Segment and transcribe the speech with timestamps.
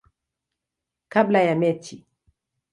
[1.09, 2.07] kabla ya mechi.